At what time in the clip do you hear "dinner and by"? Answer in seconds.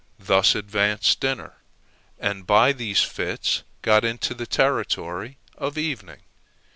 1.19-2.73